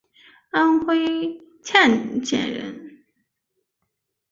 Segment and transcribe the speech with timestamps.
[0.49, 0.97] 安徽
[1.63, 3.05] 歙县人。